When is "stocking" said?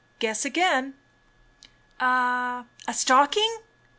2.95-3.59